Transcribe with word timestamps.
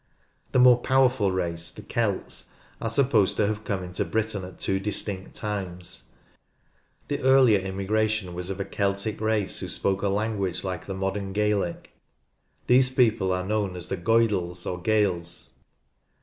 The 0.51 0.57
more 0.57 0.79
powerful 0.79 1.31
race, 1.31 1.69
the 1.69 1.83
Celts, 1.83 2.49
are 2.81 2.89
supposed 2.89 3.37
to 3.37 3.45
have 3.45 3.63
come 3.63 3.83
into 3.83 4.03
Britain 4.03 4.43
at 4.43 4.59
two 4.59 4.79
distinct 4.79 5.35
times. 5.35 6.09
The 7.07 7.21
earlier 7.21 7.59
immigra 7.59 8.09
tion 8.09 8.33
was 8.33 8.49
of 8.49 8.59
a 8.59 8.65
Celtic 8.65 9.21
race 9.21 9.59
who 9.59 9.69
spoke 9.69 10.01
a 10.01 10.09
language 10.09 10.63
like 10.63 10.87
the 10.87 10.95
modern 10.95 11.33
Gaelic: 11.33 11.91
these 12.65 12.89
people 12.89 13.31
are 13.31 13.45
known 13.45 13.75
as 13.75 13.89
the 13.89 13.95
Goidels 13.97 14.65
or 14.65 14.81
Gaels. 14.81 15.51